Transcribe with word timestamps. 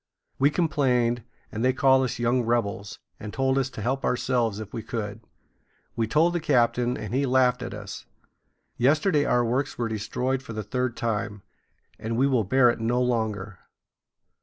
We 0.39 0.49
complained, 0.49 1.21
and 1.51 1.63
they 1.63 1.73
called 1.73 2.03
us 2.05 2.17
young 2.17 2.41
rebels, 2.41 2.97
and 3.19 3.31
told 3.31 3.59
us 3.59 3.69
to 3.69 3.83
help 3.83 4.03
ourselves 4.03 4.59
if 4.59 4.73
we 4.73 4.81
could. 4.81 5.21
We 5.95 6.07
told 6.07 6.33
the 6.33 6.39
captain, 6.39 6.97
and 6.97 7.13
he 7.13 7.27
laughed 7.27 7.61
at 7.61 7.75
us. 7.75 8.07
Yesterday 8.77 9.25
our 9.25 9.45
works 9.45 9.77
were 9.77 9.87
destroyed 9.87 10.41
for 10.41 10.53
the 10.53 10.63
third 10.63 10.97
time, 10.97 11.43
and 11.99 12.17
we 12.17 12.25
will 12.25 12.43
bear 12.43 12.71
it 12.71 12.79
no 12.79 12.99
longer." 12.99 13.59